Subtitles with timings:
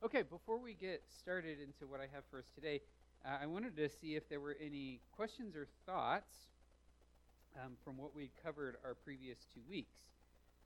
[0.00, 2.80] Okay, before we get started into what I have for us today,
[3.26, 6.30] uh, I wanted to see if there were any questions or thoughts
[7.58, 9.98] um, from what we covered our previous two weeks.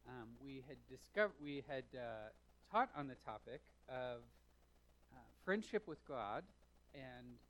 [0.06, 2.28] Um, we had discovered, we had uh,
[2.70, 4.20] taught on the topic of
[5.14, 5.16] uh,
[5.46, 6.44] friendship with God,
[6.92, 7.40] and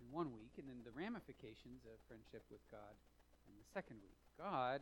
[0.00, 2.96] in one week, and then the ramifications of friendship with God
[3.44, 4.16] in the second week.
[4.38, 4.80] God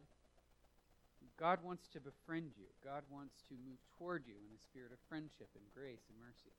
[1.38, 2.68] God wants to befriend you.
[2.84, 6.52] God wants to move toward you in a spirit of friendship and grace and mercy.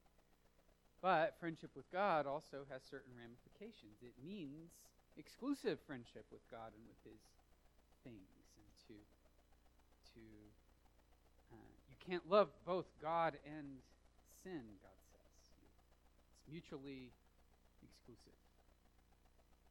[1.01, 4.01] But friendship with God also has certain ramifications.
[4.01, 4.73] It means
[5.17, 7.21] exclusive friendship with God and with His
[8.03, 8.97] things, and to
[10.13, 10.23] to
[11.53, 13.81] uh, you can't love both God and
[14.43, 14.63] sin.
[14.81, 17.11] God says it's mutually
[17.83, 18.39] exclusive.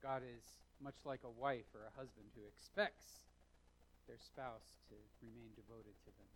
[0.03, 0.45] God is
[0.83, 3.25] much like a wife or a husband who expects
[4.07, 6.31] their spouse to remain devoted to them.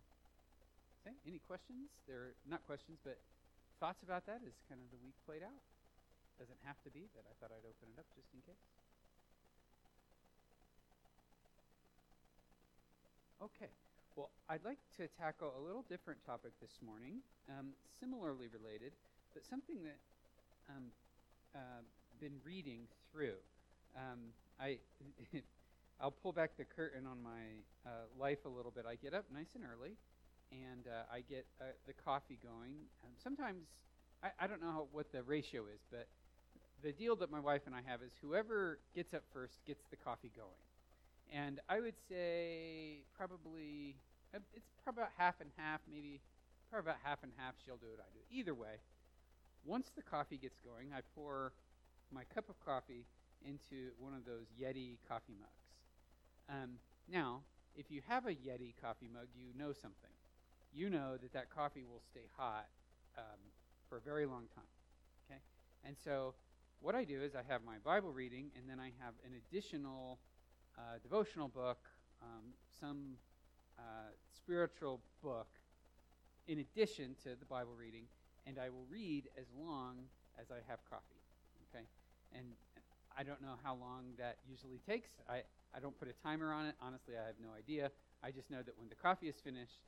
[1.03, 1.89] Okay, any questions?
[2.07, 3.19] There are not questions, but
[3.81, 5.63] thoughts about that as kind of the week played out?
[6.39, 8.63] Doesn't have to be, but I thought I'd open it up just in case.
[13.43, 13.71] Okay.
[14.17, 18.93] Well, I'd like to tackle a little different topic this morning, um, similarly related,
[19.35, 19.99] but something that
[20.69, 20.91] um,
[21.55, 21.83] uh,
[22.21, 23.39] been reading through.
[23.95, 24.79] Um, I
[26.01, 28.85] I'll pull back the curtain on my uh, life a little bit.
[28.89, 29.97] I get up nice and early,
[30.53, 32.75] and uh, I get uh, the coffee going.
[33.05, 33.67] Um, sometimes
[34.23, 36.07] I, I don't know how, what the ratio is, but
[36.83, 39.97] the deal that my wife and I have is whoever gets up first gets the
[39.97, 40.63] coffee going.
[41.33, 43.97] And I would say probably
[44.35, 46.21] uh, it's probably about half and half, maybe
[46.71, 47.55] probably about half and half.
[47.65, 48.39] She'll do it, I do it.
[48.39, 48.79] Either way,
[49.65, 51.53] once the coffee gets going, I pour
[52.13, 53.05] my cup of coffee
[53.45, 55.68] into one of those Yeti coffee mugs.
[56.49, 56.79] Um,
[57.11, 57.43] now,
[57.77, 60.11] if you have a Yeti coffee mug, you know something.
[60.73, 62.67] You know that that coffee will stay hot
[63.17, 63.41] um,
[63.89, 64.65] for a very long time.
[65.29, 65.41] Okay,
[65.85, 66.35] and so
[66.81, 70.19] what I do is I have my Bible reading, and then I have an additional
[70.77, 71.79] uh, devotional book,
[72.23, 73.17] um, some
[73.79, 75.49] uh, spiritual book,
[76.47, 78.05] in addition to the Bible reading,
[78.47, 79.97] and I will read as long
[80.41, 81.23] as I have coffee.
[81.71, 81.85] Okay,
[82.33, 82.47] and
[83.19, 85.11] I don't know how long that usually takes.
[85.29, 85.43] I
[85.75, 86.77] I don't put a timer on it.
[86.81, 87.91] Honestly, I have no idea.
[88.23, 89.83] I just know that when the coffee is finished,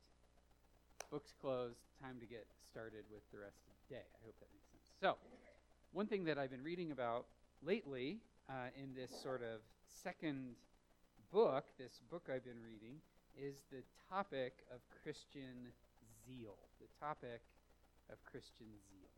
[1.11, 4.03] books closed, time to get started with the rest of the day.
[4.03, 4.83] I hope that makes sense.
[5.01, 5.15] So,
[5.93, 7.27] one thing that I've been reading about
[7.63, 10.57] lately uh, in this sort of second
[11.33, 12.99] book, this book I've been reading,
[13.39, 15.71] is the topic of Christian
[16.27, 16.59] zeal.
[16.81, 17.43] The topic
[18.11, 19.11] of Christian zeal.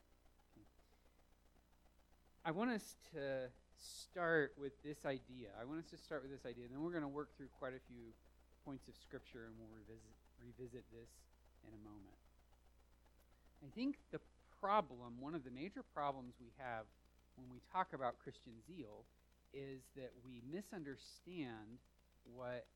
[2.44, 3.48] I want us to
[3.82, 5.50] start with this idea.
[5.58, 7.50] I want us to start with this idea, and then we're going to work through
[7.58, 8.14] quite a few
[8.64, 11.10] points of Scripture, and we'll revisit, revisit this
[11.66, 12.18] in a moment.
[13.62, 14.22] I think the
[14.62, 16.86] problem, one of the major problems we have
[17.34, 19.02] when we talk about Christian zeal,
[19.52, 21.82] is that we misunderstand
[22.24, 22.66] what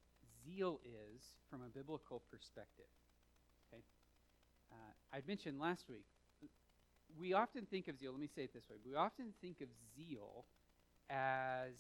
[0.45, 2.91] zeal is from a biblical perspective.
[3.69, 3.83] Okay,
[4.73, 6.07] uh, I mentioned last week.
[7.19, 8.13] We often think of zeal.
[8.13, 10.45] Let me say it this way: we often think of zeal
[11.11, 11.73] as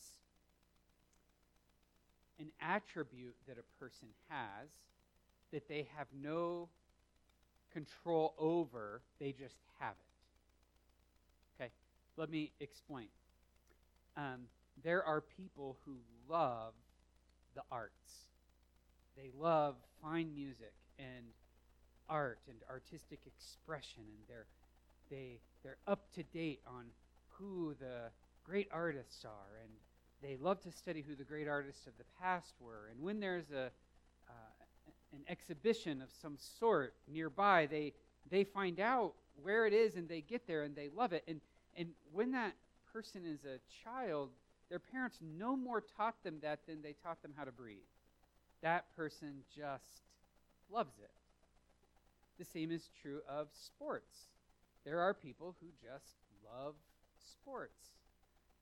[2.38, 4.68] an attribute that a person has
[5.52, 6.68] that they have no
[7.72, 9.94] control over, they just have
[11.58, 11.62] it.
[11.62, 11.70] Okay,
[12.16, 13.08] let me explain.
[14.16, 14.48] Um,
[14.82, 15.96] there are people who
[16.28, 16.72] love
[17.54, 18.26] the arts,
[19.16, 21.24] they love fine music and
[22.08, 24.46] art and artistic expression, and they're,
[25.10, 26.84] they, they're up to date on
[27.38, 28.10] who the
[28.46, 29.72] great artists are, and
[30.22, 32.88] they love to study who the great artists of the past were.
[32.90, 33.70] And when there's a
[34.28, 34.32] uh,
[35.12, 37.92] an exhibition of some sort nearby, they
[38.30, 41.24] they find out where it is and they get there and they love it.
[41.28, 41.40] And
[41.76, 42.54] and when that
[42.92, 44.30] person is a child,
[44.70, 47.78] their parents no more taught them that than they taught them how to breathe.
[48.62, 50.02] That person just
[50.70, 51.10] loves it.
[52.38, 54.28] The same is true of sports.
[54.84, 56.74] There are people who just love
[57.18, 57.90] sports.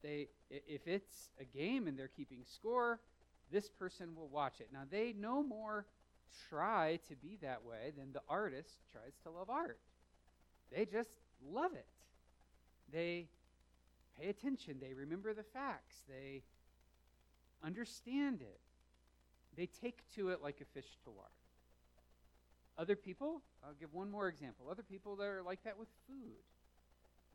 [0.05, 3.01] They, if it's a game and they're keeping score,
[3.51, 4.69] this person will watch it.
[4.71, 5.87] Now, they no more
[6.51, 9.79] try to be that way than the artist tries to love art.
[10.71, 11.09] They just
[11.51, 11.87] love it.
[12.93, 13.29] They
[14.21, 14.77] pay attention.
[14.79, 16.03] They remember the facts.
[16.07, 16.43] They
[17.65, 18.61] understand it.
[19.57, 21.31] They take to it like a fish to water.
[22.77, 24.67] Other people, I'll give one more example.
[24.71, 26.43] Other people that are like that with food.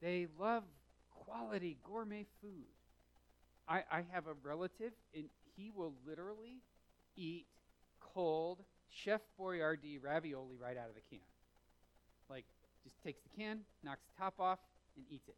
[0.02, 0.64] They love
[1.26, 2.68] quality gourmet food.
[3.68, 5.26] I, I have a relative, and
[5.56, 6.62] he will literally
[7.16, 7.46] eat
[8.00, 11.20] cold Chef Boyardee ravioli right out of the can.
[12.30, 12.46] Like,
[12.84, 14.60] just takes the can, knocks the top off,
[14.96, 15.36] and eats it.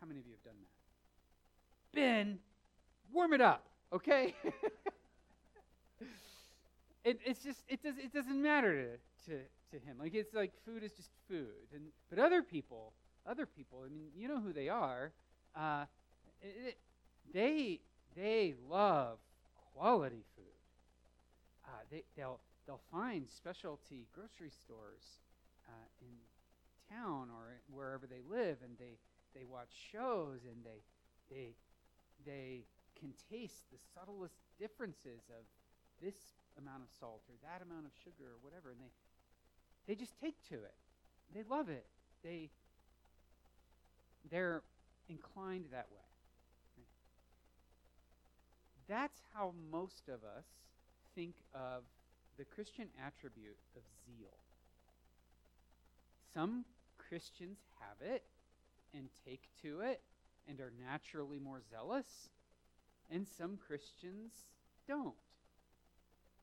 [0.00, 1.98] How many of you have done that?
[1.98, 2.38] Ben,
[3.12, 4.34] warm it up, okay?
[7.04, 9.38] it, it's just it does it doesn't matter to, to
[9.72, 9.96] to him.
[9.98, 12.92] Like it's like food is just food, and but other people,
[13.28, 15.12] other people, I mean, you know who they are.
[15.54, 15.84] Uh,
[16.40, 16.78] it,
[17.32, 17.80] they
[18.16, 19.18] they love
[19.74, 20.44] quality food.
[21.66, 25.20] Uh, they they'll they'll find specialty grocery stores
[25.68, 26.14] uh, in
[26.90, 28.98] town or wherever they live, and they
[29.34, 30.82] they watch shows and they
[31.30, 31.54] they
[32.24, 32.64] they
[32.98, 35.44] can taste the subtlest differences of
[36.02, 36.16] this
[36.58, 38.90] amount of salt or that amount of sugar or whatever, and they
[39.86, 40.74] they just take to it.
[41.34, 41.86] They love it.
[42.24, 42.50] They
[44.30, 44.62] they're
[45.08, 46.84] inclined that way.
[48.88, 50.46] That's how most of us
[51.14, 51.82] think of
[52.38, 54.38] the Christian attribute of zeal.
[56.32, 56.64] Some
[56.96, 58.22] Christians have it
[58.94, 60.00] and take to it
[60.48, 62.30] and are naturally more zealous,
[63.10, 64.32] and some Christians
[64.86, 65.14] don't.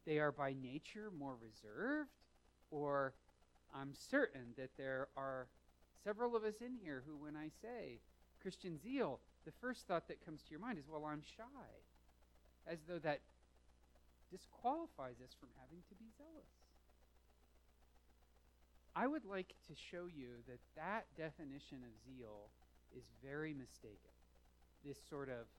[0.05, 2.11] They are by nature more reserved,
[2.69, 3.13] or
[3.73, 5.47] I'm certain that there are
[6.05, 7.99] several of us in here who, when I say
[8.41, 11.73] Christian zeal, the first thought that comes to your mind is, well, I'm shy,
[12.67, 13.21] as though that
[14.31, 16.53] disqualifies us from having to be zealous.
[18.95, 22.53] I would like to show you that that definition of zeal
[22.95, 24.13] is very mistaken.
[24.85, 25.49] This sort of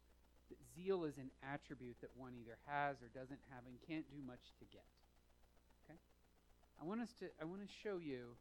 [0.74, 4.54] zeal is an attribute that one either has or doesn't have and can't do much
[4.58, 4.86] to get.
[5.84, 5.98] Okay?
[6.80, 8.38] I want us to I want to show you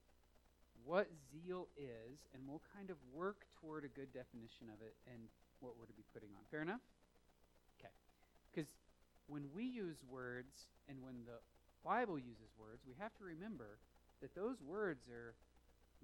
[0.85, 5.27] what zeal is and we'll kind of work toward a good definition of it and
[5.59, 6.45] what we're to be putting on.
[6.51, 6.85] Fair enough?
[7.79, 7.91] Okay.
[8.53, 8.69] Cuz
[9.27, 11.41] when we use words and when the
[11.83, 13.79] Bible uses words, we have to remember
[14.21, 15.35] that those words are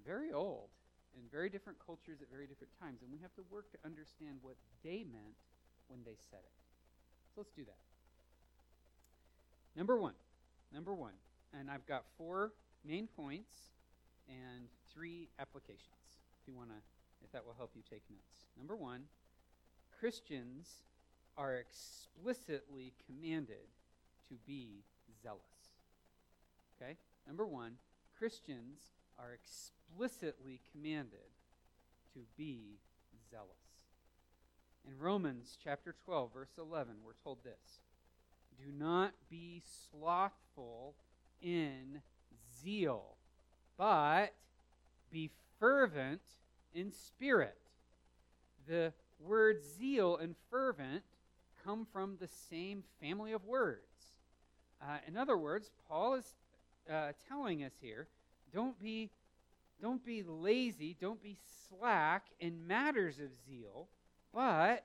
[0.04, 0.70] very old
[1.14, 4.38] in very different cultures at very different times, and we have to work to understand
[4.42, 5.36] what they meant
[5.88, 6.56] when they said it.
[7.34, 7.78] So let's do that.
[9.76, 10.14] Number one.
[10.72, 11.14] Number one.
[11.52, 12.52] And I've got four
[12.84, 13.52] main points
[14.28, 16.20] and three applications.
[16.40, 16.76] If you want to,
[17.24, 18.46] if that will help you take notes.
[18.56, 19.02] Number one,
[19.98, 20.82] Christians
[21.36, 23.70] are explicitly commanded
[24.28, 24.84] to be
[25.22, 25.40] zealous.
[26.80, 26.96] Okay?
[27.26, 27.74] Number one,
[28.18, 28.80] Christians
[29.18, 31.30] are explicitly commanded
[32.14, 32.78] to be
[33.30, 33.48] zealous.
[34.86, 37.80] In Romans chapter 12, verse 11, we're told this
[38.58, 40.94] Do not be slothful
[41.40, 42.00] in
[42.62, 43.16] zeal,
[43.76, 44.32] but
[45.10, 46.20] be fervent
[46.74, 47.56] in spirit.
[48.68, 51.02] The word zeal and fervent
[51.64, 53.80] come from the same family of words.
[54.82, 56.34] Uh, in other words, Paul is
[56.90, 58.06] uh, telling us here
[58.52, 59.10] don't be
[59.80, 61.36] don't be lazy, don't be
[61.68, 63.88] slack in matters of zeal,
[64.32, 64.84] but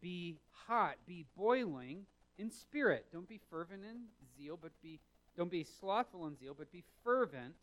[0.00, 0.36] be
[0.68, 2.06] hot, be boiling
[2.38, 3.04] in spirit.
[3.12, 3.96] Don't be fervent in
[4.36, 5.00] zeal, but be
[5.36, 7.54] don't be slothful in zeal, but be fervent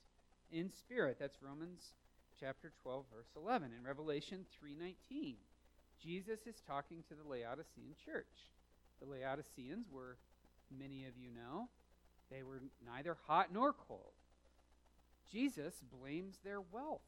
[0.51, 1.18] in spirit.
[1.19, 1.94] That's Romans
[2.39, 3.71] chapter 12 verse 11.
[3.77, 5.36] In Revelation 3:19,
[6.01, 8.51] Jesus is talking to the Laodicean church.
[9.00, 10.18] The Laodiceans were
[10.71, 11.69] many of you know,
[12.31, 14.13] they were neither hot nor cold.
[15.31, 17.01] Jesus blames their wealth.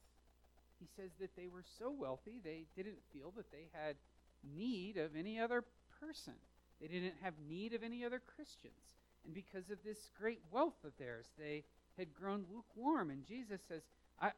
[0.79, 3.95] He says that they were so wealthy they didn't feel that they had
[4.43, 5.63] need of any other
[5.99, 6.33] person.
[6.79, 8.73] They didn't have need of any other Christians.
[9.25, 11.63] And because of this great wealth of theirs, they
[11.97, 13.09] had grown lukewarm.
[13.09, 13.81] And Jesus says,
[14.21, 14.31] I,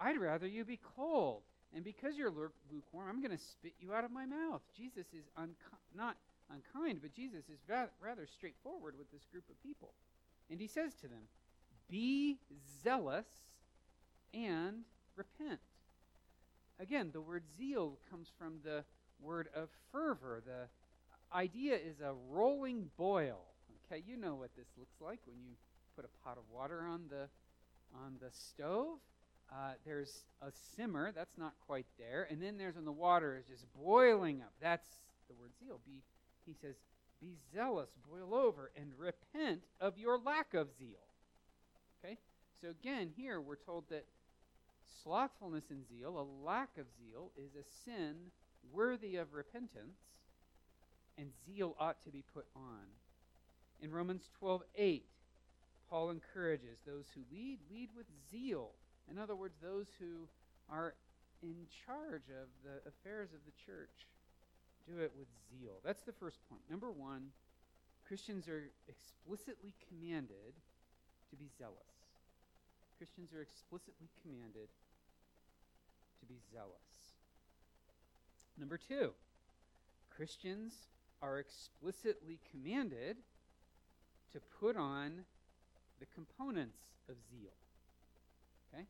[0.00, 1.42] I'd rather you be cold.
[1.74, 2.32] And because you're
[2.70, 4.60] lukewarm, I'm going to spit you out of my mouth.
[4.76, 6.16] Jesus is unki- not
[6.50, 9.94] unkind, but Jesus is va- rather straightforward with this group of people.
[10.50, 11.22] And he says to them,
[11.88, 12.38] Be
[12.84, 13.26] zealous
[14.34, 14.82] and
[15.16, 15.60] repent.
[16.78, 18.84] Again, the word zeal comes from the
[19.20, 20.42] word of fervor.
[20.44, 23.38] The idea is a rolling boil.
[23.86, 25.52] Okay, you know what this looks like when you
[26.02, 27.28] put a pot of water on the
[28.04, 28.98] on the stove.
[29.50, 33.44] Uh, there's a simmer, that's not quite there, and then there's when the water is
[33.46, 34.52] just boiling up.
[34.62, 34.88] That's
[35.28, 35.78] the word zeal.
[35.84, 36.00] Be,
[36.46, 36.76] he says,
[37.20, 41.04] be zealous, boil over, and repent of your lack of zeal.
[42.02, 42.16] Okay,
[42.62, 44.06] so again, here we're told that
[45.02, 48.14] slothfulness and zeal, a lack of zeal, is a sin
[48.72, 49.98] worthy of repentance,
[51.18, 52.86] and zeal ought to be put on.
[53.82, 55.02] In Romans 12:8,
[55.92, 58.70] Paul encourages those who lead, lead with zeal.
[59.10, 60.26] In other words, those who
[60.70, 60.94] are
[61.42, 64.08] in charge of the affairs of the church
[64.88, 65.74] do it with zeal.
[65.84, 66.62] That's the first point.
[66.70, 67.28] Number one,
[68.08, 70.56] Christians are explicitly commanded
[71.28, 71.76] to be zealous.
[72.96, 74.68] Christians are explicitly commanded
[76.20, 77.20] to be zealous.
[78.58, 79.12] Number two,
[80.08, 80.72] Christians
[81.20, 83.18] are explicitly commanded
[84.32, 85.24] to put on
[86.02, 87.54] the components of zeal.
[88.74, 88.84] Okay?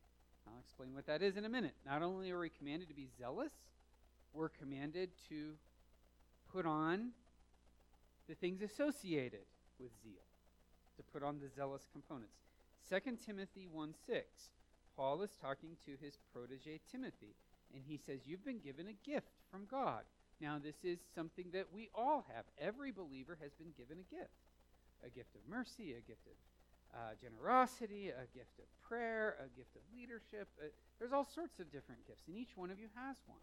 [0.47, 1.75] I'll explain what that is in a minute.
[1.85, 3.53] Not only are we commanded to be zealous,
[4.33, 5.53] we're commanded to
[6.51, 7.11] put on
[8.27, 9.45] the things associated
[9.79, 10.25] with zeal,
[10.97, 12.33] to put on the zealous components.
[12.89, 14.25] 2 Timothy 1 6,
[14.97, 17.35] Paul is talking to his protege Timothy,
[17.75, 20.01] and he says, You've been given a gift from God.
[20.41, 22.45] Now, this is something that we all have.
[22.59, 24.33] Every believer has been given a gift
[25.05, 26.39] a gift of mercy, a gift of
[26.95, 30.47] uh, generosity, a gift of prayer, a gift of leadership.
[30.61, 30.67] Uh,
[30.99, 33.41] there's all sorts of different gifts, and each one of you has one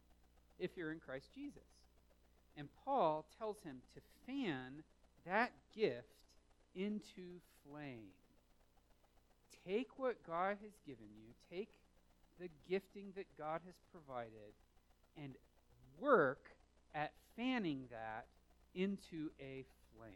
[0.59, 1.63] if you're in Christ Jesus.
[2.57, 4.83] And Paul tells him to fan
[5.27, 6.07] that gift
[6.75, 8.15] into flame.
[9.67, 11.69] Take what God has given you, take
[12.39, 14.55] the gifting that God has provided,
[15.17, 15.35] and
[15.99, 16.51] work
[16.95, 18.27] at fanning that
[18.75, 19.65] into a
[19.95, 20.13] flame.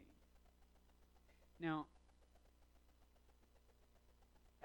[1.59, 1.85] Now,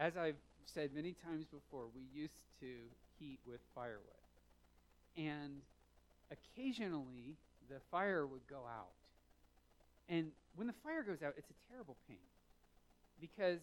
[0.00, 2.66] as I've said many times before, we used to
[3.18, 4.00] heat with firewood.
[5.16, 5.60] And
[6.32, 7.36] occasionally,
[7.68, 8.96] the fire would go out.
[10.08, 12.16] And when the fire goes out, it's a terrible pain
[13.20, 13.60] because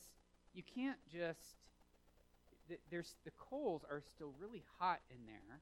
[0.54, 1.58] you can't just
[2.92, 5.60] there's the coals are still really hot in there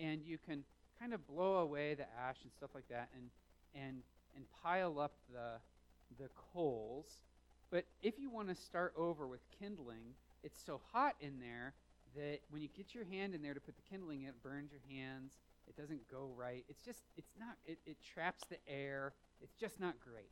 [0.00, 0.64] and you can
[0.98, 3.30] kind of blow away the ash and stuff like that and
[3.74, 4.02] and
[4.34, 7.06] and pile up the the coals
[7.70, 11.74] but if you want to start over with kindling it's so hot in there
[12.16, 14.70] that when you get your hand in there to put the kindling in it burns
[14.70, 19.12] your hands it doesn't go right it's just it's not it, it traps the air
[19.40, 20.30] it's just not great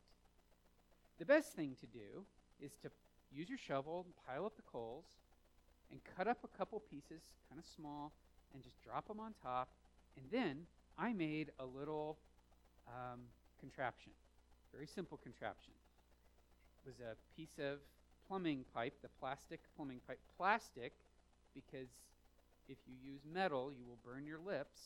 [1.19, 2.25] the best thing to do
[2.61, 2.91] is to
[3.31, 5.07] use your shovel and pile up the coals
[5.91, 8.13] and cut up a couple pieces, kind of small,
[8.55, 9.69] and just drop them on top.
[10.17, 10.67] And then
[10.99, 12.19] I made a little
[12.87, 13.21] um,
[13.59, 14.13] contraption,
[14.73, 15.73] very simple contraption.
[16.89, 17.81] Was a piece of
[18.27, 20.19] plumbing pipe, the plastic plumbing pipe.
[20.39, 20.93] Plastic,
[21.55, 21.89] because
[22.67, 24.81] if you use metal, you will burn your lips.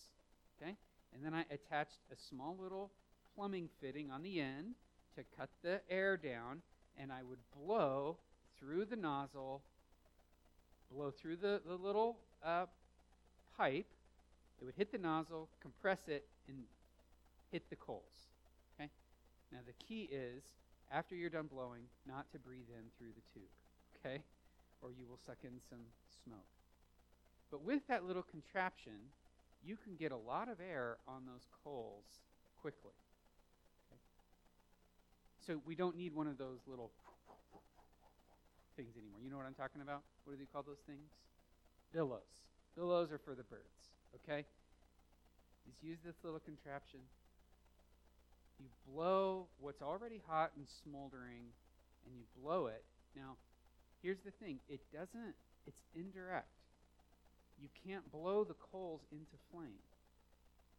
[0.60, 0.74] Okay?
[1.14, 2.90] And then I attached a small little
[3.36, 4.74] plumbing fitting on the end
[5.16, 6.62] to cut the air down,
[6.98, 8.16] and I would blow
[8.58, 9.62] through the nozzle
[10.94, 12.66] blow through the, the little uh,
[13.56, 13.86] pipe.
[14.60, 16.58] It would hit the nozzle, compress it, and
[17.50, 18.28] hit the coals.
[18.76, 18.90] Okay?
[19.50, 20.42] Now, the key is,
[20.92, 23.48] after you're done blowing, not to breathe in through the tube.
[23.96, 24.22] Okay?
[24.82, 25.86] Or you will suck in some
[26.24, 26.52] smoke.
[27.50, 28.98] But with that little contraption,
[29.64, 32.04] you can get a lot of air on those coals
[32.60, 32.96] quickly.
[33.88, 34.00] Okay?
[35.46, 36.90] So we don't need one of those little
[38.76, 39.20] things anymore.
[39.22, 40.02] You know what I'm talking about?
[40.24, 41.08] What do they call those things?
[41.92, 42.48] Billows.
[42.74, 44.46] Billows are for the birds, okay?
[45.66, 47.00] Just use this little contraption.
[48.62, 51.50] You blow what's already hot and smoldering,
[52.06, 52.84] and you blow it.
[53.16, 53.34] Now,
[54.02, 55.34] here's the thing it doesn't,
[55.66, 56.46] it's indirect.
[57.60, 59.82] You can't blow the coals into flame.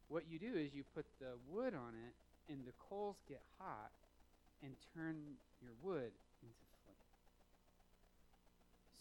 [0.07, 2.15] What you do is you put the wood on it,
[2.51, 3.91] and the coals get hot
[4.63, 5.15] and turn
[5.61, 7.07] your wood into flame.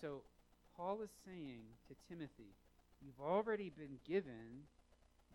[0.00, 0.22] so
[0.76, 2.50] Paul is saying to Timothy,
[3.04, 4.66] you've already been given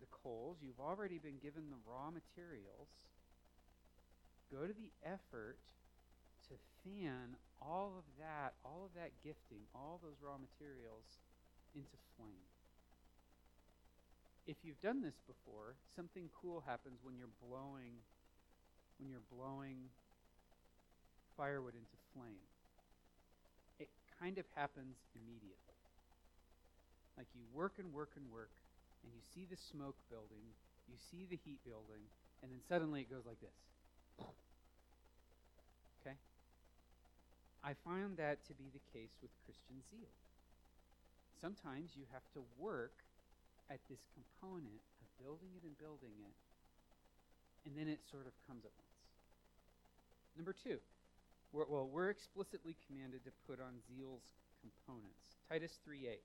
[0.00, 2.88] the coals, you've already been given the raw materials.
[4.52, 5.58] Go to the effort
[6.48, 11.04] to fan all of that, all of that gifting, all those raw materials
[11.74, 12.48] into flame.
[14.46, 18.00] If you've done this before, something cool happens when you're blowing
[18.98, 19.90] when you're blowing
[21.36, 22.42] firewood into flame
[23.78, 23.88] It
[24.20, 25.78] kind of happens immediately.
[27.16, 28.50] Like you work and work and work,
[29.02, 30.54] and you see the smoke building,
[30.88, 32.10] you see the heat building,
[32.42, 33.54] and then suddenly it goes like this.
[36.00, 36.16] Okay?
[37.68, 40.08] I find that to be the case with Christian zeal.
[41.36, 42.96] Sometimes you have to work
[43.68, 46.36] at this component of building it and building it,
[47.68, 49.04] and then it sort of comes at once.
[50.32, 50.80] Number two,
[51.52, 54.24] we're, well, we're explicitly commanded to put on zeal's
[54.64, 55.36] components.
[55.52, 56.24] Titus 3:8.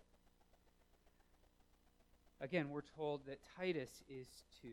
[2.39, 4.31] Again, we're told that Titus is
[4.63, 4.71] to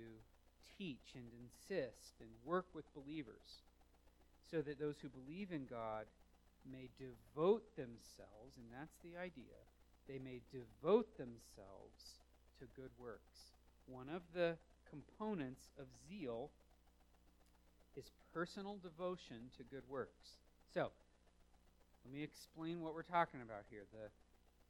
[0.78, 3.66] teach and insist and work with believers
[4.46, 6.06] so that those who believe in God
[6.70, 9.58] may devote themselves, and that's the idea,
[10.08, 12.18] they may devote themselves
[12.58, 13.54] to good works.
[13.86, 14.56] One of the
[14.88, 16.50] components of zeal
[17.96, 20.38] is personal devotion to good works.
[20.74, 20.90] So,
[22.04, 23.84] let me explain what we're talking about here.
[23.92, 24.08] The,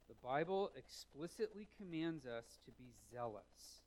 [0.09, 3.81] The Bible explicitly commands us to be zealous.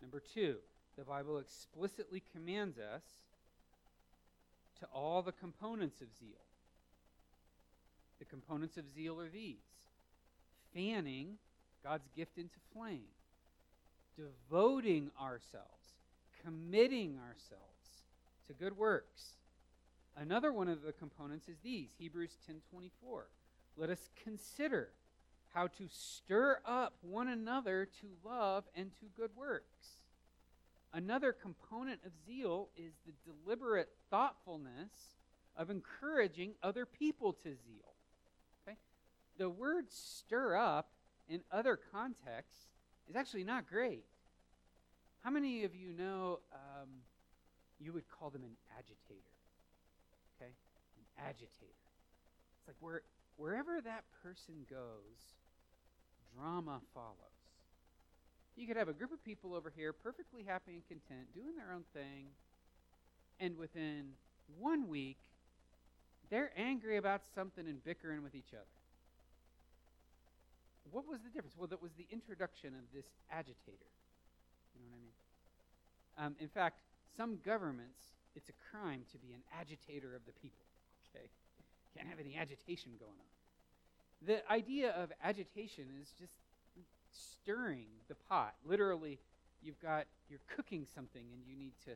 [0.00, 0.56] Number two,
[0.96, 3.02] the Bible explicitly commands us
[4.80, 6.45] to all the components of zeal.
[8.18, 9.62] The components of zeal are these
[10.74, 11.38] fanning
[11.82, 13.08] God's gift into flame,
[14.16, 15.94] devoting ourselves,
[16.44, 18.02] committing ourselves
[18.46, 19.36] to good works.
[20.16, 23.28] Another one of the components is these Hebrews 10:24.
[23.76, 24.92] Let us consider
[25.52, 29.98] how to stir up one another to love and to good works.
[30.92, 35.16] Another component of zeal is the deliberate thoughtfulness
[35.56, 37.95] of encouraging other people to zeal.
[39.38, 40.88] The word stir up
[41.28, 42.66] in other contexts
[43.08, 44.04] is actually not great.
[45.22, 46.88] How many of you know um,
[47.78, 49.20] you would call them an agitator?
[50.36, 50.52] Okay?
[50.96, 51.86] An agitator.
[52.58, 53.02] It's like where,
[53.36, 55.34] wherever that person goes,
[56.34, 57.16] drama follows.
[58.56, 61.74] You could have a group of people over here perfectly happy and content, doing their
[61.74, 62.28] own thing,
[63.38, 64.12] and within
[64.58, 65.18] one week,
[66.30, 68.75] they're angry about something and bickering with each other.
[70.90, 71.56] What was the difference?
[71.58, 73.90] Well, that was the introduction of this agitator.
[74.74, 75.16] You know what I mean?
[76.18, 76.78] Um, in fact,
[77.16, 80.66] some governments, it's a crime to be an agitator of the people.
[81.10, 81.26] Okay?
[81.96, 83.30] Can't have any agitation going on.
[84.26, 86.32] The idea of agitation is just
[87.12, 88.54] stirring the pot.
[88.64, 89.18] Literally,
[89.62, 91.92] you've got, you're cooking something and you need to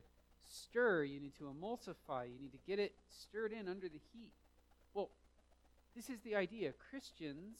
[0.49, 4.31] stir, you need to emulsify, you need to get it stirred in under the heat.
[4.93, 5.09] Well,
[5.95, 6.73] this is the idea.
[6.89, 7.57] Christians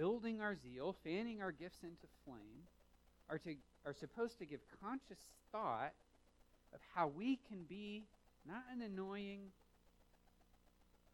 [0.00, 2.64] building our zeal, fanning our gifts into flame,
[3.28, 3.54] are, to,
[3.84, 5.20] are supposed to give conscious
[5.52, 5.92] thought
[6.72, 8.04] of how we can be
[8.48, 9.40] not an annoying,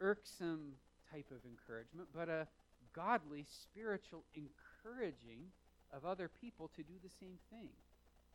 [0.00, 0.70] irksome
[1.10, 2.46] type of encouragement, but a
[2.94, 5.50] godly, spiritual encouraging
[5.92, 7.70] of other people to do the same thing,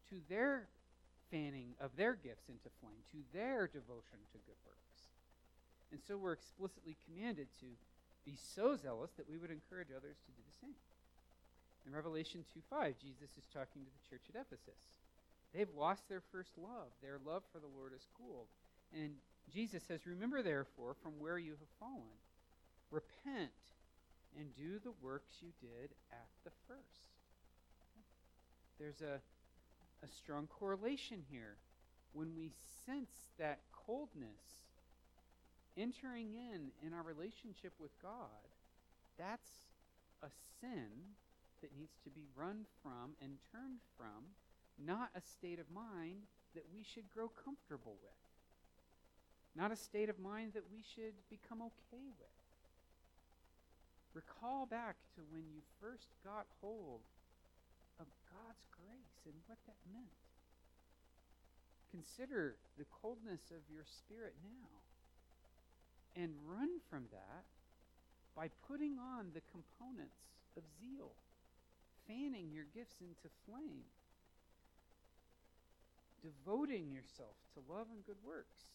[0.10, 0.68] to their
[1.32, 5.00] fanning of their gifts into flame, to their devotion to good works.
[5.94, 7.68] And so we're explicitly commanded to
[8.26, 10.78] be so zealous that we would encourage others to do the same.
[11.86, 14.82] In Revelation 2 5, Jesus is talking to the church at Ephesus.
[15.54, 16.94] They've lost their first love.
[17.02, 18.48] Their love for the Lord is cooled.
[18.94, 19.12] And
[19.54, 22.20] Jesus says, Remember, therefore, from where you have fallen.
[22.92, 23.52] Repent
[24.38, 27.12] and do the works you did at the first.
[28.80, 29.20] There's a,
[30.06, 31.56] a strong correlation here.
[32.14, 32.52] When we
[32.86, 34.71] sense that coldness
[35.78, 38.50] entering in in our relationship with God,
[39.18, 39.70] that's
[40.24, 40.30] a
[40.60, 41.16] sin
[41.62, 44.34] that needs to be run from and turned from,
[44.80, 48.22] not a state of mind that we should grow comfortable with,
[49.56, 52.42] not a state of mind that we should become okay with.
[54.14, 57.00] Recall back to when you first got hold
[58.00, 60.20] of God's grace and what that meant.
[61.92, 64.82] Consider the coldness of your spirit now
[66.16, 67.46] and run from that
[68.36, 71.12] by putting on the components of zeal,
[72.08, 73.88] fanning your gifts into flame,
[76.24, 78.72] devoting yourself to love and good works,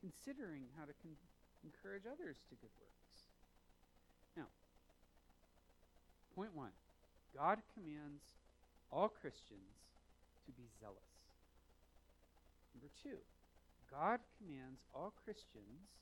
[0.00, 1.16] considering how to con-
[1.64, 3.28] encourage others to good works.
[4.36, 4.48] Now,
[6.36, 6.76] Point one
[7.34, 8.22] God commands
[8.92, 9.88] all Christians
[10.44, 11.16] to be zealous.
[12.76, 13.16] Number two,
[13.90, 15.96] God commands all Christians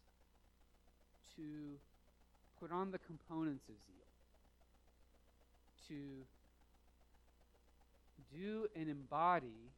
[1.37, 1.79] to
[2.61, 4.07] put on the components of zeal,
[5.89, 6.27] to
[8.35, 9.73] do and embody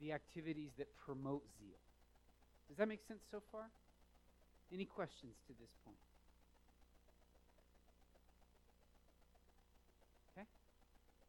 [0.00, 1.78] the activities that promote zeal.
[2.68, 3.70] Does that make sense so far?
[4.72, 5.96] Any questions to this point?
[10.36, 10.46] Okay.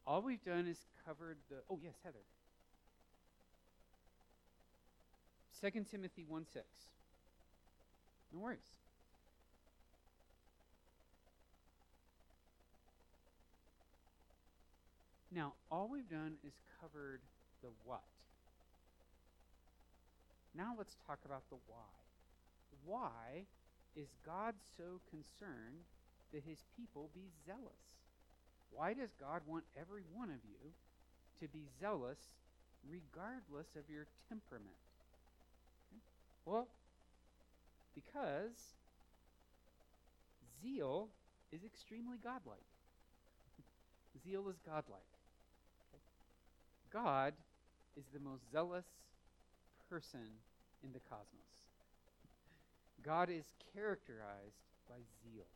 [0.06, 1.56] All we've done is covered the.
[1.70, 2.24] Oh, yes, Heather.
[5.60, 6.64] 2 Timothy 1 6.
[8.32, 8.58] No worries.
[15.32, 17.20] Now, all we've done is covered
[17.62, 18.02] the what.
[20.54, 21.90] Now let's talk about the why.
[22.84, 23.46] Why
[23.94, 25.86] is God so concerned
[26.32, 27.86] that his people be zealous?
[28.72, 30.72] Why does God want every one of you
[31.40, 32.18] to be zealous
[32.88, 34.78] regardless of your temperament?
[36.44, 36.68] Well,
[37.94, 38.74] because
[40.62, 41.08] zeal
[41.52, 42.66] is extremely godlike.
[44.24, 45.19] zeal is godlike.
[46.92, 47.34] God
[47.96, 48.86] is the most zealous
[49.88, 50.40] person
[50.82, 51.70] in the cosmos.
[53.02, 55.46] God is characterized by zeal.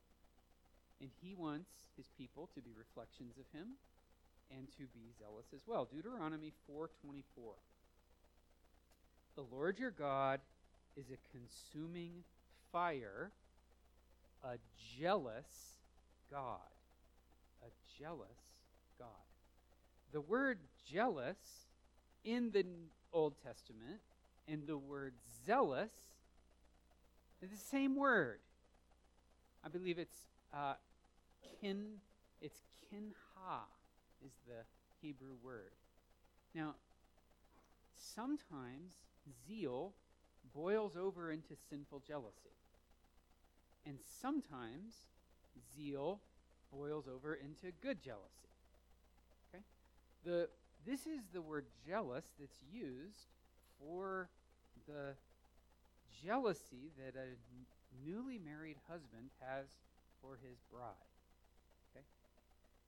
[1.01, 3.77] And he wants his people to be reflections of him
[4.51, 5.85] and to be zealous as well.
[5.85, 7.57] Deuteronomy 4:24.
[9.35, 10.41] The Lord your God
[10.97, 12.25] is a consuming
[12.71, 13.33] fire,
[14.43, 14.59] a
[14.99, 15.79] jealous
[16.31, 16.61] God.
[17.63, 18.54] A jealous.
[20.15, 21.67] The word jealous
[22.25, 22.65] in the
[23.13, 23.99] Old Testament
[24.47, 25.91] and the word zealous
[27.43, 28.39] is the same word.
[29.65, 30.75] I believe it's uh,
[31.61, 31.97] kin.
[32.41, 33.63] It's kinha
[34.25, 34.63] is the
[35.03, 35.73] Hebrew word.
[36.55, 36.77] Now,
[37.97, 38.93] sometimes
[39.49, 39.95] zeal
[40.55, 42.55] boils over into sinful jealousy,
[43.85, 44.95] and sometimes
[45.77, 46.21] zeal
[46.73, 48.54] boils over into good jealousy.
[50.25, 50.49] The
[50.87, 53.29] this is the word jealous that's used
[53.79, 54.29] for
[54.87, 55.15] the
[56.25, 57.37] jealousy that a
[58.07, 59.67] newly married husband has
[60.21, 61.13] for his bride.
[61.93, 62.05] Okay?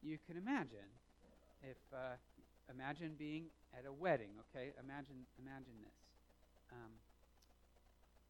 [0.02, 0.88] You can imagine
[1.62, 2.16] if uh,
[2.72, 3.44] imagine being
[3.76, 4.30] at a wedding.
[4.48, 6.00] Okay, imagine imagine this.
[6.72, 6.92] Um,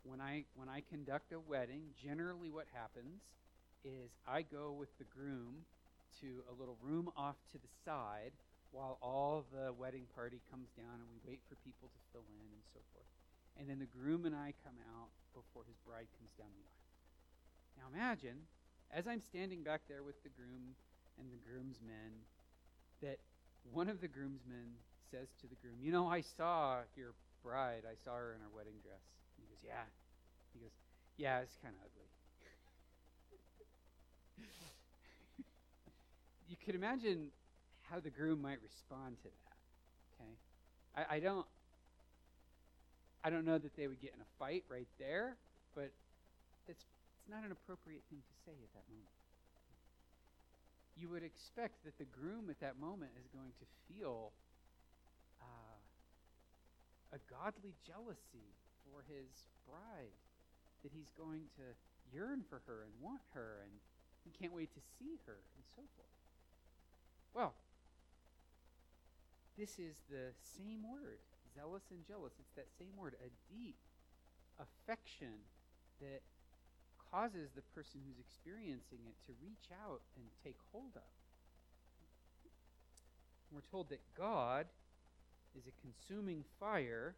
[0.05, 3.23] when I when I conduct a wedding, generally what happens
[3.85, 5.62] is I go with the groom
[6.21, 8.33] to a little room off to the side
[8.77, 12.49] while all the wedding party comes down and we wait for people to fill in
[12.53, 13.09] and so forth.
[13.57, 16.85] And then the groom and I come out before his bride comes down the aisle.
[17.81, 18.45] Now imagine,
[18.93, 20.77] as I'm standing back there with the groom
[21.17, 22.29] and the groomsmen,
[23.01, 23.17] that
[23.73, 24.77] one of the groomsmen
[25.09, 27.89] says to the groom, You know, I saw your bride.
[27.89, 29.01] I saw her in her wedding dress.
[29.41, 29.89] And he goes, Yeah.
[30.53, 30.77] He goes,
[31.17, 32.12] Yeah, it's kind of ugly.
[36.53, 37.33] you could imagine
[37.90, 39.59] how the groom might respond to that.
[40.16, 40.35] Okay?
[40.96, 41.46] I, I don't
[43.25, 45.37] I don't know that they would get in a fight right there,
[45.75, 45.90] but
[46.68, 46.85] it's
[47.18, 49.16] it's not an appropriate thing to say at that moment
[50.96, 54.33] you would expect that the groom at that moment is going to feel
[55.40, 55.79] uh,
[57.12, 58.49] a godly jealousy
[58.88, 59.29] for his
[59.68, 60.16] bride,
[60.83, 61.66] that he's going to
[62.09, 63.72] yearn for her and want her and
[64.25, 66.16] he can't wait to see her and so forth.
[67.37, 67.53] Well,
[69.59, 71.19] this is the same word,
[71.57, 72.33] zealous and jealous.
[72.38, 73.77] It's that same word, a deep
[74.61, 75.33] affection
[76.01, 76.21] that
[77.11, 81.12] causes the person who's experiencing it to reach out and take hold of.
[83.53, 84.66] We're told that God
[85.57, 87.14] is a consuming fire,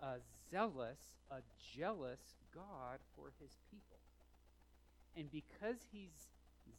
[0.00, 1.42] a zealous, a
[1.76, 2.20] jealous
[2.54, 3.98] God for his people.
[5.16, 6.28] And because he's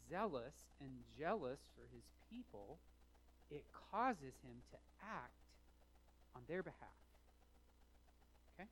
[0.10, 2.78] zealous and jealous for his people,
[3.52, 5.44] it causes him to act
[6.34, 7.00] on their behalf.
[8.56, 8.70] Okay?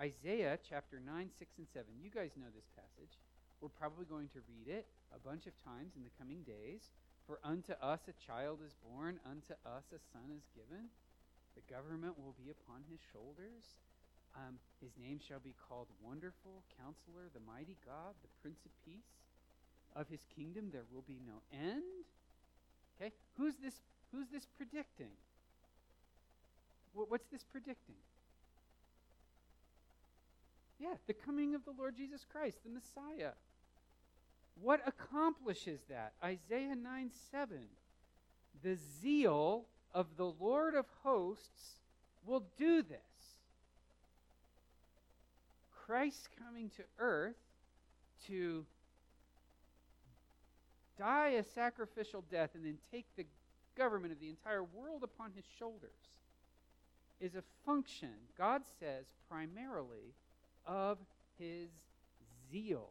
[0.00, 1.84] Isaiah chapter 9, 6, and 7.
[2.00, 3.20] You guys know this passage.
[3.60, 6.88] We're probably going to read it a bunch of times in the coming days.
[7.28, 10.88] For unto us a child is born, unto us a son is given.
[11.52, 13.76] The government will be upon his shoulders.
[14.32, 19.20] Um, his name shall be called Wonderful, Counselor, the Mighty God, the Prince of Peace.
[19.92, 22.08] Of his kingdom there will be no end.
[23.00, 23.74] Okay, who's this?
[24.12, 25.10] Who's this predicting?
[26.94, 27.94] What's this predicting?
[30.80, 33.32] Yeah, the coming of the Lord Jesus Christ, the Messiah.
[34.60, 36.12] What accomplishes that?
[36.22, 37.58] Isaiah 9 7.
[38.62, 41.76] The zeal of the Lord of hosts
[42.26, 42.98] will do this.
[45.86, 47.36] Christ coming to earth
[48.26, 48.64] to
[51.00, 53.24] die a sacrificial death and then take the
[53.76, 55.90] government of the entire world upon his shoulders
[57.20, 60.14] is a function, God says, primarily
[60.66, 60.98] of
[61.38, 61.68] his
[62.50, 62.90] zeal,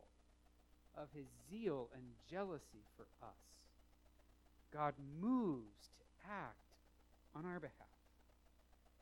[0.97, 3.35] of his zeal and jealousy for us.
[4.73, 6.55] God moves to act
[7.35, 7.73] on our behalf.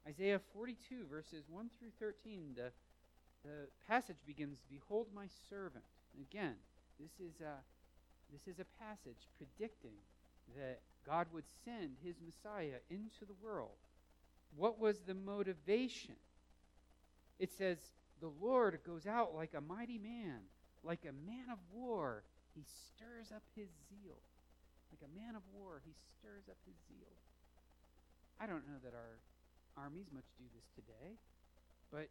[0.08, 2.72] Isaiah 42, verses 1 through 13, the,
[3.44, 5.84] the passage begins Behold my servant.
[6.32, 6.56] Again,
[7.00, 7.60] this is, a,
[8.32, 9.98] this is a passage predicting
[10.56, 13.78] that God would send his Messiah into the world.
[14.56, 16.16] What was the motivation?
[17.40, 17.78] It says,
[18.20, 20.40] the Lord goes out like a mighty man,
[20.84, 22.24] like a man of war.
[22.56, 24.18] He stirs up his zeal.
[24.92, 27.14] Like a man of war, he stirs up his zeal.
[28.40, 29.20] I don't know that our
[29.78, 31.18] armies much do this today,
[31.92, 32.10] but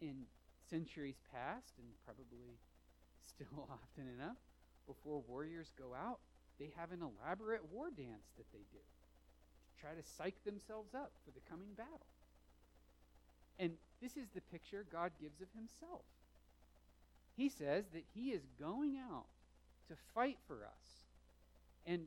[0.00, 0.26] in
[0.68, 2.58] centuries past, and probably
[3.22, 4.36] still often enough,
[4.86, 6.18] before warriors go out,
[6.58, 11.12] they have an elaborate war dance that they do to try to psych themselves up
[11.24, 12.06] for the coming battle.
[13.58, 16.02] And this is the picture God gives of himself.
[17.36, 19.26] He says that he is going out
[19.88, 21.06] to fight for us.
[21.86, 22.06] And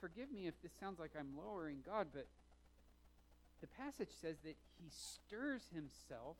[0.00, 2.26] forgive me if this sounds like I'm lowering God, but
[3.60, 6.36] the passage says that he stirs himself,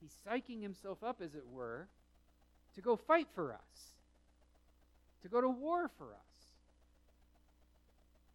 [0.00, 1.88] he's psyching himself up, as it were,
[2.74, 3.92] to go fight for us,
[5.22, 6.38] to go to war for us.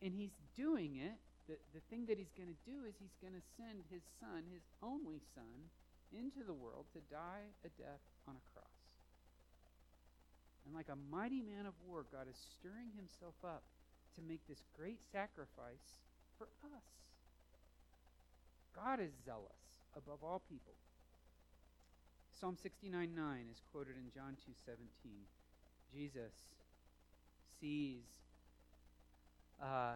[0.02, 1.15] And he's doing it.
[1.48, 4.48] The, the thing that he's going to do is he's going to send his son,
[4.52, 5.72] his only son,
[6.12, 8.84] into the world to die a death on a cross.
[10.65, 13.63] And like a mighty man of war, God is stirring himself up
[14.15, 16.00] to make this great sacrifice
[16.38, 16.88] for us.
[18.76, 20.74] God is zealous above all people.
[22.32, 24.84] Psalm 69 9 is quoted in John 2 17.
[25.93, 26.34] Jesus
[27.60, 28.04] sees
[29.62, 29.96] uh,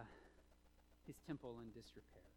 [1.06, 2.28] his temple in disrepair.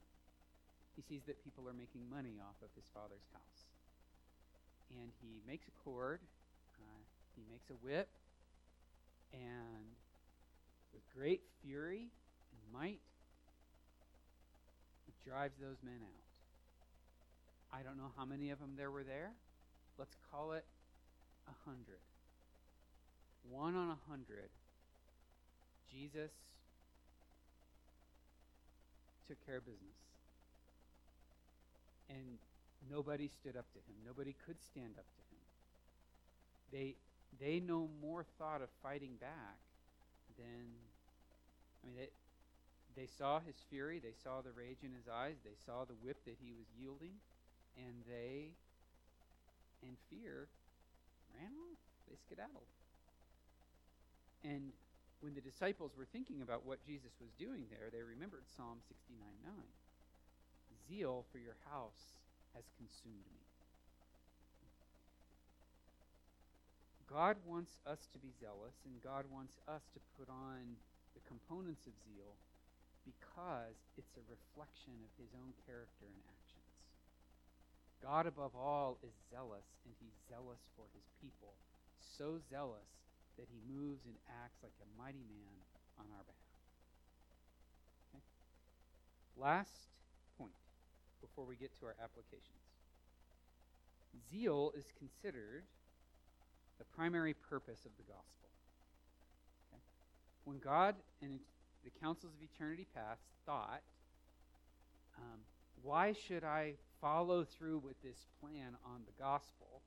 [0.96, 3.62] He sees that people are making money off of his father's house.
[5.00, 6.20] And he makes a cord,
[6.80, 7.02] uh,
[7.36, 8.08] he makes a whip,
[9.34, 9.88] and
[10.94, 12.12] with great fury
[12.52, 13.00] and might,
[15.06, 16.28] he drives those men out.
[17.72, 19.32] I don't know how many of them there were there.
[19.98, 20.66] Let's call it
[21.48, 22.04] a hundred.
[23.50, 24.50] One on a hundred.
[25.92, 26.32] Jesus
[29.28, 30.00] took care of business.
[32.10, 32.40] And
[32.92, 33.96] nobody stood up to him.
[34.06, 35.44] Nobody could stand up to him.
[36.72, 36.96] They
[37.40, 39.60] they no more thought of fighting back
[40.38, 40.68] than
[41.84, 42.10] I mean they
[42.96, 46.18] they saw his fury, they saw the rage in his eyes, they saw the whip
[46.26, 47.16] that he was yielding,
[47.78, 48.52] and they
[49.82, 50.48] in fear
[51.40, 51.80] ran off.
[52.10, 52.68] They skedaddled.
[54.44, 54.74] And
[55.22, 59.22] when the disciples were thinking about what Jesus was doing there, they remembered Psalm 69
[59.46, 59.54] 9.
[60.90, 62.18] Zeal for your house
[62.58, 63.46] has consumed me.
[67.06, 70.80] God wants us to be zealous, and God wants us to put on
[71.14, 72.40] the components of zeal
[73.04, 76.72] because it's a reflection of his own character and actions.
[78.00, 81.54] God, above all, is zealous, and he's zealous for his people.
[82.00, 83.01] So zealous
[83.38, 85.56] that he moves and acts like a mighty man
[86.00, 86.60] on our behalf.
[88.12, 88.24] Okay?
[89.38, 89.89] Last
[90.38, 90.56] point
[91.22, 92.65] before we get to our applications.
[94.30, 95.63] Zeal is considered
[96.80, 98.50] the primary purpose of the gospel.
[99.72, 99.82] Okay?
[100.46, 101.39] When God and
[101.84, 103.82] the councils of eternity past thought,
[105.17, 105.39] um,
[105.84, 109.82] why should I follow through with this plan on the gospel?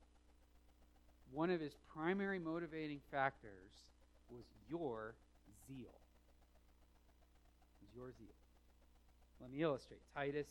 [1.35, 3.83] One of his primary motivating factors
[4.29, 5.15] was your
[5.67, 5.99] zeal.
[7.81, 8.35] Was your zeal.
[9.41, 9.99] Let me illustrate.
[10.13, 10.47] Titus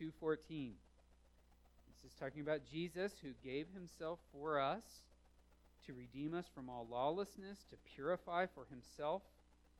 [0.00, 0.74] 2:14.
[1.86, 4.82] This is talking about Jesus who gave himself for us
[5.86, 9.22] to redeem us from all lawlessness, to purify for himself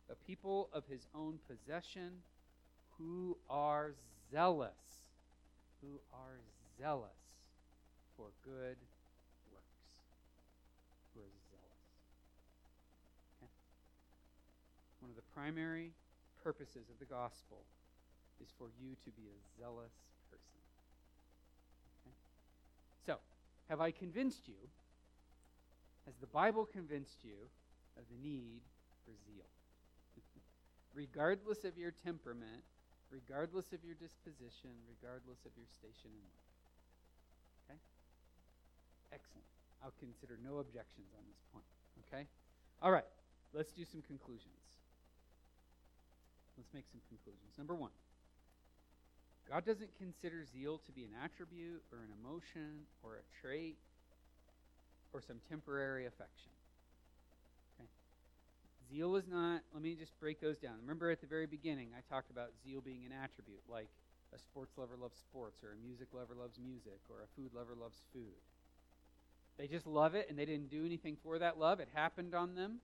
[0.08, 2.22] a people of his own possession
[2.96, 3.92] who are
[4.30, 5.02] zealous,
[5.82, 6.38] who are
[6.78, 7.10] zealous
[8.16, 8.76] for good
[15.08, 15.92] one of the primary
[16.42, 17.62] purposes of the gospel
[18.42, 19.94] is for you to be a zealous
[20.26, 20.58] person.
[22.02, 22.14] Okay?
[23.06, 23.22] So,
[23.70, 24.58] have I convinced you?
[26.06, 27.38] Has the Bible convinced you
[27.94, 28.66] of the need
[29.06, 29.46] for zeal?
[30.94, 32.66] regardless of your temperament,
[33.14, 36.50] regardless of your disposition, regardless of your station in life.
[37.62, 37.78] Okay?
[39.14, 39.46] Excellent.
[39.86, 41.70] I'll consider no objections on this point.
[42.10, 42.26] Okay?
[42.82, 43.06] All right.
[43.54, 44.58] Let's do some conclusions.
[46.58, 47.54] Let's make some conclusions.
[47.56, 47.94] Number one,
[49.48, 53.78] God doesn't consider zeal to be an attribute or an emotion or a trait
[55.14, 56.50] or some temporary affection.
[57.78, 57.88] Okay?
[58.90, 60.74] Zeal is not, let me just break those down.
[60.82, 63.88] Remember at the very beginning, I talked about zeal being an attribute, like
[64.34, 67.74] a sports lover loves sports, or a music lover loves music, or a food lover
[67.78, 68.36] loves food.
[69.58, 71.80] They just love it and they didn't do anything for that love.
[71.80, 72.80] It happened on them.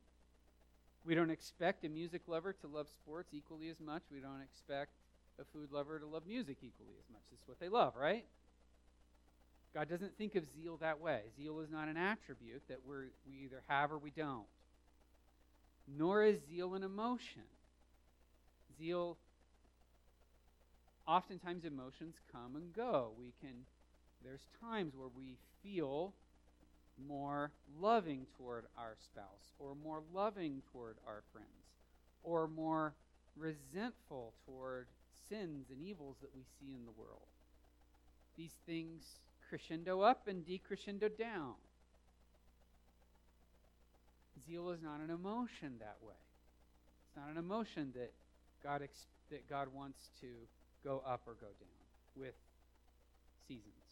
[1.05, 4.03] We don't expect a music lover to love sports equally as much.
[4.11, 4.93] We don't expect
[5.41, 7.23] a food lover to love music equally as much.
[7.33, 8.25] It's what they love, right?
[9.75, 11.23] God doesn't think of zeal that way.
[11.37, 12.95] Zeal is not an attribute that we
[13.27, 14.47] we either have or we don't.
[15.99, 17.43] Nor is zeal an emotion.
[18.79, 19.19] Zeal,
[21.07, 23.13] oftentimes emotions come and go.
[23.19, 23.67] We can,
[24.25, 26.15] there's times where we feel
[27.09, 31.49] more loving toward our spouse, or more loving toward our friends,
[32.23, 32.95] or more
[33.37, 34.87] resentful toward
[35.29, 37.27] sins and evils that we see in the world.
[38.37, 39.03] These things
[39.49, 41.55] crescendo up and decrescendo down.
[44.47, 46.15] Zeal is not an emotion that way.
[47.09, 48.13] It's not an emotion that
[48.63, 50.27] God ex- that God wants to
[50.85, 52.35] go up or go down with
[53.49, 53.84] seasons.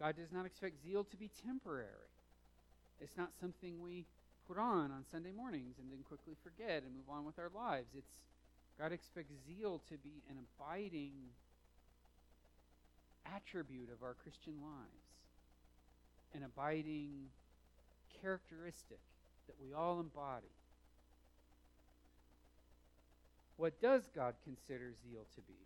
[0.00, 2.12] God does not expect zeal to be temporary.
[3.00, 4.04] It's not something we
[4.46, 7.88] put on on Sunday mornings and then quickly forget and move on with our lives.
[7.96, 8.18] It's
[8.78, 11.12] God expects zeal to be an abiding
[13.26, 15.04] attribute of our Christian lives,
[16.34, 17.10] an abiding
[18.22, 19.00] characteristic
[19.48, 20.46] that we all embody.
[23.56, 25.58] What does God consider zeal to be?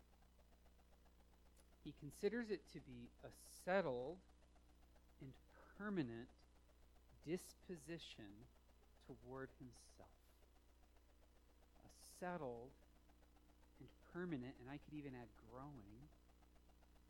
[1.85, 3.31] He considers it to be a
[3.65, 4.19] settled
[5.21, 5.33] and
[5.79, 6.29] permanent
[7.27, 8.31] disposition
[9.07, 10.15] toward himself.
[11.85, 11.91] A
[12.21, 12.71] settled
[13.81, 16.07] and permanent, and I could even add growing,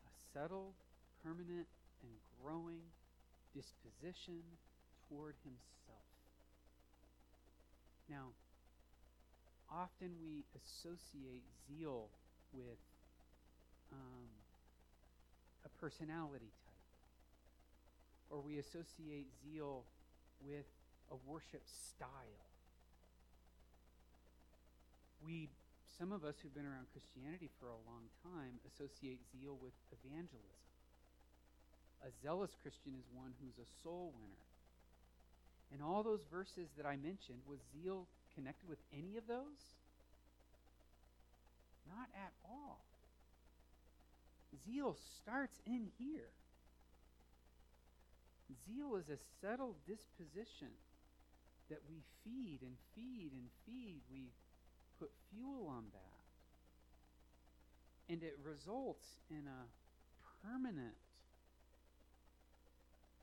[0.05, 0.73] a settled,
[1.23, 1.67] permanent,
[2.01, 2.81] and growing
[3.53, 4.41] disposition
[5.07, 6.09] toward himself.
[8.09, 8.33] Now,
[9.69, 12.09] often we associate zeal
[12.53, 12.77] with
[13.91, 14.42] um,
[15.65, 16.87] a personality type,
[18.29, 19.83] or we associate zeal
[20.43, 20.67] with
[21.11, 22.47] a worship style.
[25.25, 25.47] We,
[25.99, 29.71] some of us who've been around Christianity for a long time, associate zeal with
[30.03, 30.63] evangelism.
[32.03, 34.43] A zealous Christian is one who's a soul winner.
[35.71, 39.79] And all those verses that I mentioned, was zeal connected with any of those?
[41.87, 42.83] Not at all.
[44.65, 46.31] Zeal starts in here.
[48.65, 50.69] Zeal is a settled disposition
[51.69, 54.01] that we feed and feed and feed.
[54.11, 54.29] We
[54.99, 56.23] put fuel on that.
[58.13, 59.65] And it results in a
[60.45, 60.95] permanent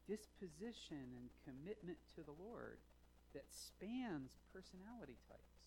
[0.09, 2.79] disposition and commitment to the Lord
[3.35, 5.63] that spans personality types.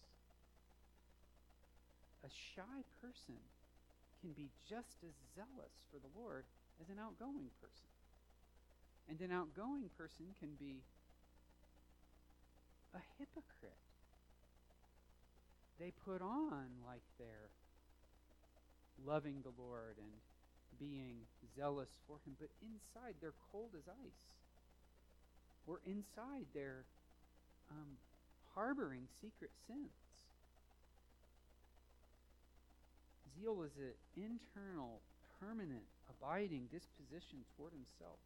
[2.26, 3.40] A shy person
[4.24, 6.48] can be just as zealous for the Lord
[6.80, 7.92] as an outgoing person.
[9.12, 10.80] And an outgoing person can be
[12.96, 13.84] a hypocrite.
[15.76, 17.52] They put on like they're
[19.04, 20.16] loving the Lord and
[20.80, 21.28] being
[21.60, 24.24] zealous for Him, but inside they're cold as ice.
[25.68, 26.86] Or inside they're
[27.72, 28.00] um,
[28.56, 30.03] harboring secret sins.
[33.36, 35.02] Zeal is an internal,
[35.40, 38.20] permanent, abiding disposition toward Himself.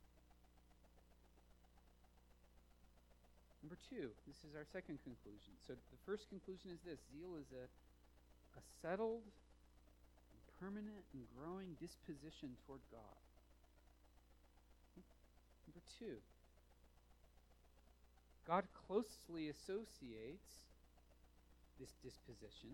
[3.67, 5.52] Number two, this is our second conclusion.
[5.67, 7.65] So the first conclusion is this zeal is a,
[8.56, 9.28] a settled,
[10.62, 13.20] permanent, and growing disposition toward God.
[15.67, 16.15] Number two,
[18.48, 20.63] God closely associates
[21.76, 22.72] this disposition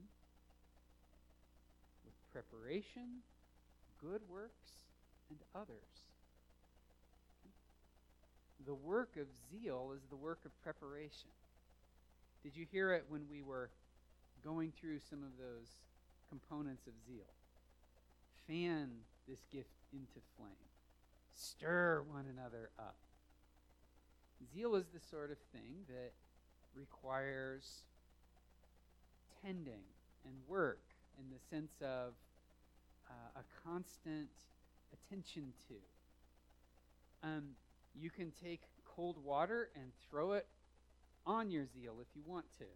[2.34, 3.22] preparation,
[4.02, 4.90] good works,
[5.30, 6.10] and others.
[8.66, 11.30] The work of zeal is the work of preparation.
[12.44, 13.70] Did you hear it when we were
[14.44, 15.68] going through some of those
[16.30, 17.32] components of zeal?
[18.48, 18.90] Fan
[19.28, 20.72] this gift into flame,
[21.36, 22.96] stir one another up.
[24.54, 26.12] Zeal is the sort of thing that
[26.76, 27.84] requires
[29.42, 29.84] tending
[30.26, 30.80] and work
[31.20, 32.14] in the sense of
[33.10, 34.30] uh, a constant
[34.94, 35.76] attention to.
[37.28, 37.56] Um,
[38.00, 38.62] you can take
[38.96, 40.48] cold water and throw it
[41.26, 42.68] on your zeal if you want to,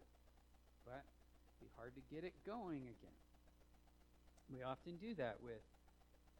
[0.85, 3.19] but it'd be hard to get it going again.
[4.49, 5.63] We often do that with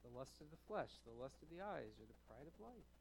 [0.04, 2.92] the lust of the flesh, the lust of the eyes, or the pride of life.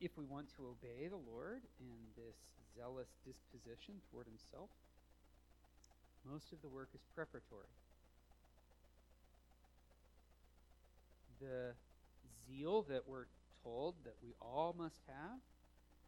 [0.00, 2.36] If we want to obey the Lord in this
[2.76, 4.70] zealous disposition toward Himself,
[6.24, 7.68] most of the work is preparatory.
[11.40, 11.74] The
[12.46, 13.26] zeal that we're
[13.62, 15.40] told that we all must have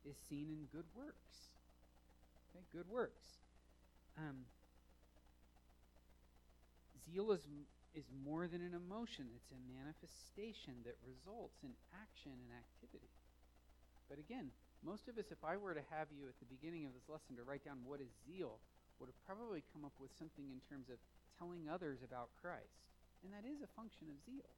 [0.04, 1.52] is seen in good works.
[2.50, 3.44] Okay, good works.
[4.16, 4.46] Um,
[7.04, 7.44] zeal is
[7.94, 13.08] is more than an emotion; it's a manifestation that results in action and activity.
[14.08, 14.52] But again,
[14.84, 17.36] most of us, if I were to have you at the beginning of this lesson
[17.36, 18.60] to write down what is zeal,
[18.98, 20.96] would have probably come up with something in terms of
[21.38, 22.88] telling others about Christ,
[23.24, 24.48] and that is a function of zeal.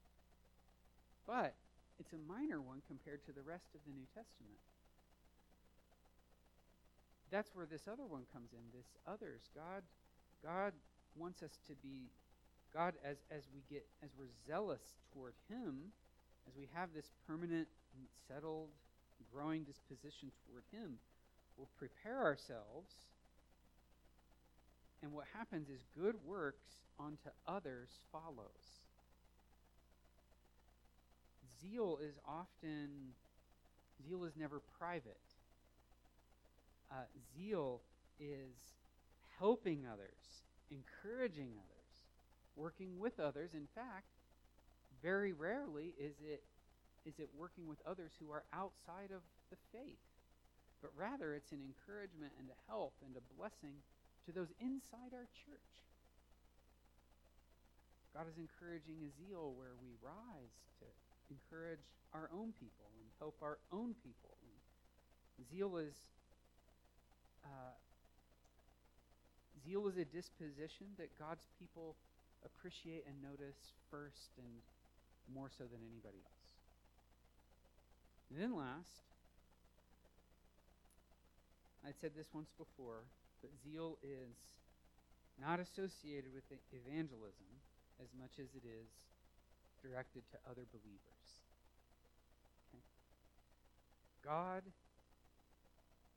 [1.26, 1.54] But
[1.98, 4.62] it's a minor one compared to the rest of the New Testament.
[7.30, 8.64] That's where this other one comes in.
[8.72, 9.50] This others.
[9.52, 9.84] God
[10.40, 10.72] God
[11.18, 12.08] wants us to be
[12.72, 15.92] God as as we get as we're zealous toward him,
[16.48, 17.68] as we have this permanent
[18.24, 18.70] settled
[19.32, 20.96] growing disposition toward Him
[21.58, 22.94] we'll prepare ourselves.
[25.02, 28.82] And what happens is good works unto others follows.
[31.60, 33.14] Zeal is often,
[34.06, 35.20] zeal is never private.
[36.90, 37.04] Uh,
[37.36, 37.80] zeal
[38.18, 38.74] is
[39.38, 41.90] helping others, encouraging others,
[42.56, 43.50] working with others.
[43.54, 44.06] In fact,
[45.02, 46.42] very rarely is it
[47.06, 50.02] is it working with others who are outside of the faith,
[50.82, 53.80] but rather it's an encouragement and a help and a blessing
[54.28, 55.72] to those inside our church.
[58.12, 60.52] God is encouraging a zeal where we rise
[60.84, 60.86] to
[61.32, 61.80] encourage
[62.12, 64.36] our own people and help our own people.
[64.44, 65.96] And zeal is
[67.40, 67.72] uh,
[69.64, 71.96] zeal is a disposition that God's people
[72.44, 74.52] appreciate and notice first and
[75.32, 76.44] more so than anybody else.
[78.28, 79.08] And then last,
[81.80, 83.08] I said this once before,
[83.40, 84.58] but zeal is
[85.38, 87.50] not associated with evangelism
[88.02, 88.90] as much as it is
[89.82, 91.26] directed to other believers.
[92.70, 92.82] Okay?
[94.26, 94.66] God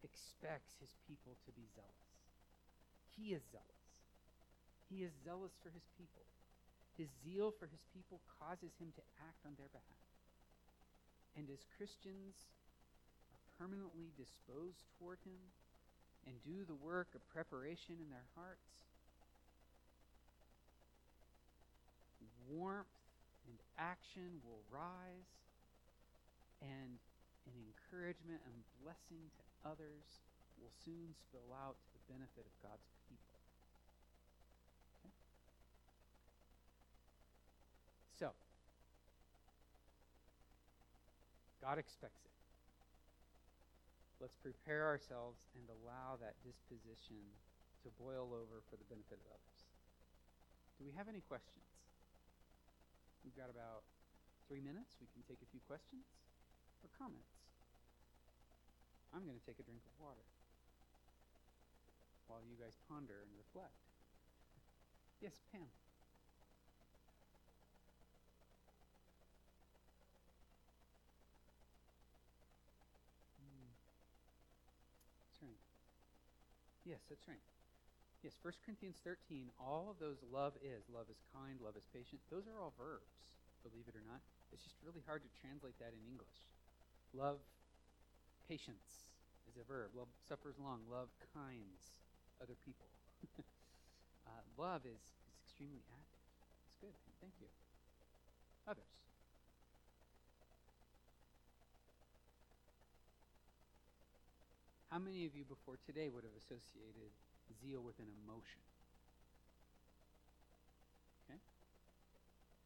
[0.01, 2.09] expects his people to be zealous.
[3.13, 3.85] He is zealous.
[4.89, 6.25] He is zealous for his people.
[6.97, 10.09] His zeal for his people causes him to act on their behalf.
[11.37, 12.51] And as Christians
[13.31, 15.53] are permanently disposed toward him
[16.27, 18.71] and do the work of preparation in their hearts,
[22.51, 22.91] warmth
[23.47, 25.31] and action will rise,
[26.61, 26.99] and
[27.47, 30.05] an encouragement and blessing to others
[30.59, 33.39] will soon spill out to the benefit of God's people.
[35.01, 35.13] Okay?
[38.19, 38.29] So,
[41.63, 42.40] God expects it.
[44.21, 47.17] Let's prepare ourselves and allow that disposition
[47.81, 49.57] to boil over for the benefit of others.
[50.77, 51.65] Do we have any questions?
[53.25, 53.81] We've got about
[54.45, 55.01] three minutes.
[55.01, 56.05] We can take a few questions
[56.85, 57.33] or comments.
[59.09, 60.29] I'm going to take a drink of water
[62.29, 63.73] while you guys ponder and reflect.
[65.21, 65.69] Yes, Pam.
[76.91, 77.39] Yes, that's right.
[78.19, 80.83] Yes, 1 Corinthians 13, all of those love is.
[80.91, 82.19] Love is kind, love is patient.
[82.27, 83.31] Those are all verbs,
[83.63, 84.19] believe it or not.
[84.51, 86.51] It's just really hard to translate that in English.
[87.15, 87.39] Love,
[88.43, 89.07] patience
[89.47, 89.95] is a verb.
[89.95, 90.83] Love suffers long.
[90.91, 91.95] Love kinds
[92.43, 92.91] other people.
[94.27, 94.99] uh, love is,
[95.31, 96.27] is extremely active.
[96.67, 96.97] It's good.
[97.23, 97.47] Thank you.
[98.67, 99.10] Others.
[104.91, 107.15] How many of you before today would have associated
[107.63, 108.59] zeal with an emotion?
[111.23, 111.39] Okay?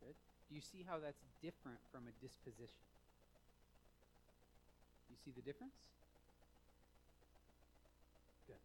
[0.02, 0.18] Good.
[0.50, 2.82] Do you see how that's different from a disposition?
[5.06, 5.78] You see the difference?
[8.50, 8.58] Good.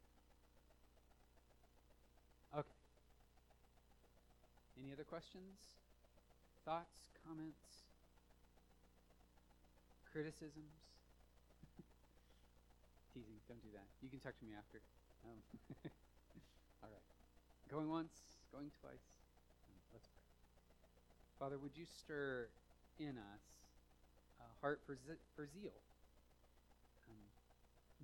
[2.57, 2.81] Okay.
[4.81, 5.61] Any other questions?
[6.65, 7.85] Thoughts, comments,
[10.09, 10.81] criticisms?
[13.21, 13.37] Teasing.
[13.53, 13.85] Don't do that.
[14.01, 14.81] You can talk to me after.
[15.29, 15.45] Um,
[16.81, 17.05] all right.
[17.69, 18.17] Going once,
[18.49, 19.05] going twice.
[19.69, 20.25] Um, let's pray.
[21.37, 22.49] Father, would you stir
[22.97, 23.45] in us
[24.41, 25.77] a heart for, ze- for zeal?
[27.13, 27.29] Um,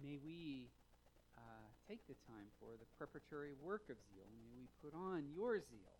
[0.04, 0.68] may we
[1.40, 4.28] uh, take the time for the preparatory work of zeal.
[4.36, 5.96] May we put on your zeal.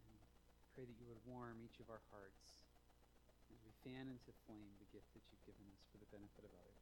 [0.00, 0.24] And
[0.72, 2.64] pray that you would warm each of our hearts
[3.52, 6.52] as we fan into flame the gift that you've given us for the benefit of
[6.56, 6.81] others.